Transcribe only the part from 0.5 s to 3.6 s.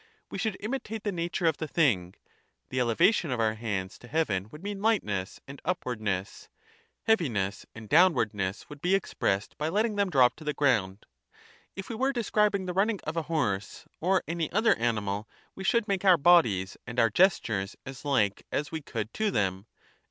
imitate the nature of the thing; the elevation of our